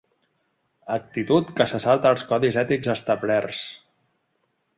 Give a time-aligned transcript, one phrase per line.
[0.95, 3.61] Actitud que se salta els codis ètics establerts.